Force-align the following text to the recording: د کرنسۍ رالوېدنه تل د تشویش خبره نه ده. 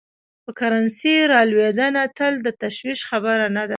د 0.45 0.47
کرنسۍ 0.59 1.15
رالوېدنه 1.31 2.03
تل 2.17 2.33
د 2.45 2.47
تشویش 2.63 2.99
خبره 3.09 3.45
نه 3.55 3.63
ده. 3.67 3.69